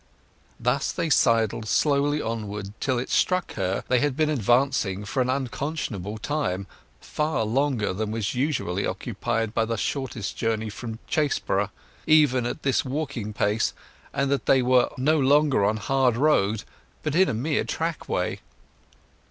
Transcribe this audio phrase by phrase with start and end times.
[0.59, 5.29] Thus they sidled slowly onward till it struck her they had been advancing for an
[5.29, 11.69] unconscionable time—far longer than was usually occupied by the short journey from Chaseborough,
[12.07, 13.75] even at this walking pace,
[14.11, 16.63] and that they were no longer on hard road,
[17.03, 18.39] but in a mere trackway.